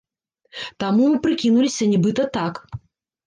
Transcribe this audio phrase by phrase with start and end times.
[0.83, 2.53] Таму мы прыкінуліся, нібыта, так!